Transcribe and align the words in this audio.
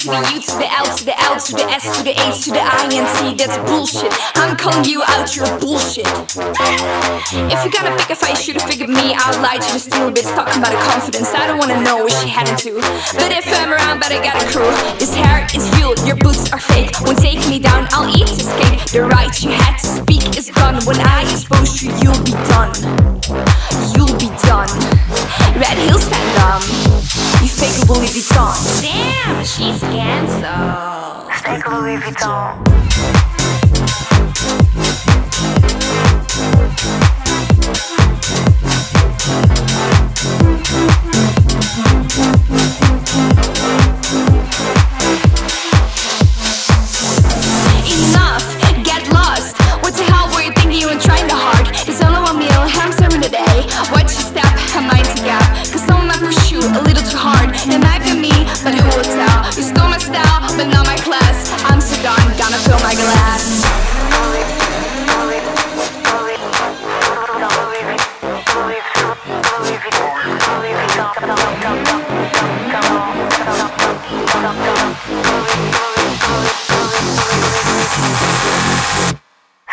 To 0.00 0.06
the 0.06 0.16
U 0.32 0.40
to 0.40 0.56
the 0.56 0.64
L 0.64 0.96
to 0.96 1.04
the 1.04 1.12
L 1.20 1.36
to 1.36 1.52
the 1.52 1.66
S 1.68 1.84
to 1.98 2.02
the 2.02 2.16
H 2.16 2.48
to 2.48 2.50
the 2.56 2.64
I 2.64 2.88
N 2.88 3.04
T. 3.20 3.36
That's 3.36 3.52
bullshit. 3.68 4.08
I'm 4.34 4.56
calling 4.56 4.88
you 4.88 5.02
out, 5.04 5.36
you're 5.36 5.44
bullshit. 5.60 6.08
If 7.52 7.60
you're 7.60 7.74
gonna 7.76 7.92
pick 8.00 8.08
a 8.08 8.16
fight, 8.16 8.38
should've 8.38 8.62
figured 8.62 8.88
me 8.88 9.12
out. 9.12 9.36
Lied 9.44 9.60
to 9.60 9.72
the 9.74 9.78
steel 9.78 10.08
bitch, 10.08 10.24
talking 10.32 10.56
about 10.56 10.72
her 10.72 10.80
confidence. 10.88 11.28
I 11.34 11.46
don't 11.46 11.58
wanna 11.58 11.82
know 11.82 11.98
where 11.98 12.16
she 12.16 12.30
heading 12.30 12.56
to. 12.64 12.80
But 13.12 13.28
if 13.28 13.44
I'm 13.60 13.76
around, 13.76 14.00
but 14.00 14.10
I 14.10 14.24
got 14.24 14.40
a 14.40 14.48
crew. 14.48 14.72
This 14.96 15.12
hair 15.12 15.44
is 15.52 15.68
real, 15.76 15.92
your 16.08 16.16
boots 16.16 16.50
are 16.50 16.60
fake. 16.60 16.96
Won't 17.04 17.18
take 17.18 17.46
me 17.50 17.58
down, 17.58 17.86
I'll 17.92 18.08
eat 18.08 18.24
this 18.40 18.48
cake. 18.56 18.80
The 18.96 19.04
right 19.04 19.28
you 19.42 19.50
had 19.50 19.76
to 19.84 19.86
speak 20.00 20.24
is 20.32 20.48
gone. 20.48 20.80
When 20.88 20.96
I 20.96 21.28
expose 21.28 21.82
you, 21.82 21.92
you'll 22.00 22.24
be 22.24 22.32
done. 22.48 23.19
Louis 27.90 28.06
Vuitton. 28.06 28.54
Damn, 28.82 29.44
she's 29.44 29.80
cancelled. 29.80 31.32
Fake 31.42 31.66
Louis 31.66 31.96
Vuitton. 31.96 33.29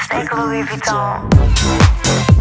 Thank 0.10 0.32
Louis 0.32 0.64
Vuitton. 0.64 2.37